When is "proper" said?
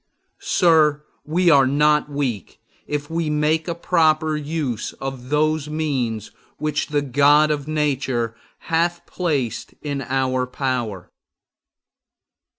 3.75-4.35